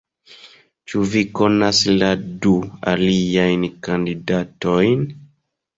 Ĉu 0.93 1.01
vi 1.15 1.21
konas 1.41 1.83
la 1.99 2.09
du 2.47 2.55
aliajn 2.95 3.69
kandidatojn? 3.89 5.11